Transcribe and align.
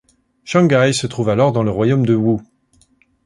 Shanghaï 0.43 0.95
se 0.95 1.05
trouvait 1.05 1.33
alors 1.33 1.51
dans 1.51 1.61
le 1.61 1.69
Royaume 1.69 2.07
de 2.07 2.15
Wu. 2.15 2.39